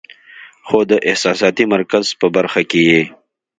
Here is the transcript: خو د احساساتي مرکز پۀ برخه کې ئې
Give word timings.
خو 0.67 0.79
د 0.89 0.91
احساساتي 1.09 1.63
مرکز 1.73 2.05
پۀ 2.19 2.27
برخه 2.35 2.61
کې 2.69 2.81
ئې 2.91 3.01